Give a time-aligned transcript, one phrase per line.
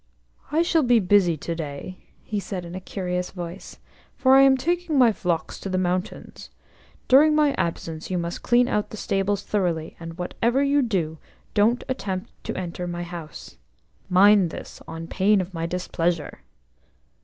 [0.51, 3.77] "I shall be busy to day," he said in a curious voice,
[4.17, 6.49] "for I am taking my flocks to the mountains.
[7.07, 11.19] During my absence you must clean out the stables thoroughly, and, whatever you do,
[11.53, 13.57] don't attempt to enter my house.
[14.09, 16.39] Mind this, on pain of my displeasure."